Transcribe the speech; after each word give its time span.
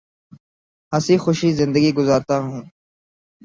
ہنسی 0.93 1.15
خوشی 1.23 1.49
زندگی 1.59 1.91
گزارتا 1.99 2.35
ہوں 2.43 2.61